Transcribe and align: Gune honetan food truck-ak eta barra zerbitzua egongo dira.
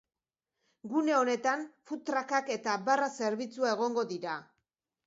Gune 0.93 1.13
honetan 1.17 1.67
food 1.91 2.03
truck-ak 2.09 2.53
eta 2.57 2.81
barra 2.89 3.13
zerbitzua 3.21 3.77
egongo 3.79 4.09
dira. 4.17 4.43